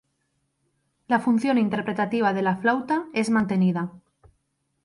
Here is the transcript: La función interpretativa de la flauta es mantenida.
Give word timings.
La 1.07 1.19
función 1.19 1.59
interpretativa 1.59 2.33
de 2.33 2.41
la 2.41 2.55
flauta 2.55 3.05
es 3.13 3.29
mantenida. 3.29 3.91